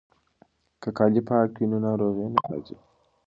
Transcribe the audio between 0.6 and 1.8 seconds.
که کالي پاک وي نو